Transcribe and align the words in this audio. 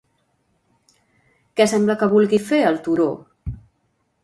Què 1.59 1.67
sembla 1.73 1.97
que 2.01 2.09
vulgui 2.15 2.41
fer 2.49 2.63
el 2.73 2.83
turó? 2.89 3.09